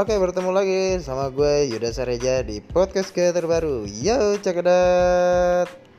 Oke, 0.00 0.16
bertemu 0.16 0.48
lagi 0.48 0.96
sama 1.04 1.28
gue 1.28 1.68
Yuda 1.76 1.92
Sareja 1.92 2.40
di 2.40 2.64
podcast 2.64 3.12
gue 3.12 3.36
terbaru. 3.36 3.84
Yo, 3.84 4.40
cakadat. 4.40 5.89